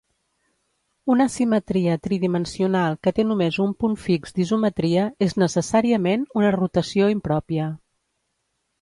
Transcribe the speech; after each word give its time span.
Una 1.15 1.27
simetria 1.33 1.97
tridimensional 2.07 2.97
que 3.07 3.15
té 3.19 3.27
només 3.33 3.61
un 3.67 3.77
punt 3.85 3.95
fix 4.09 4.35
d'isometria 4.39 5.07
és 5.29 5.39
necessàriament 5.45 6.29
una 6.43 6.55
rotació 6.61 7.15
impròpia. 7.19 7.73